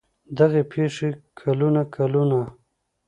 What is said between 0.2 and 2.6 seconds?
دغې پېښې کلونه کلونه